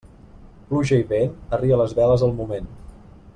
Pluja 0.71 0.97
i 1.01 1.03
vent, 1.11 1.35
arria 1.59 1.79
les 1.83 1.95
veles 2.01 2.25
al 2.29 2.35
moment. 2.41 2.73